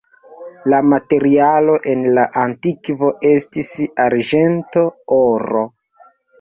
[0.73, 3.71] La materialo en la antikvo estis
[4.09, 4.89] arĝento,
[5.23, 5.67] oro.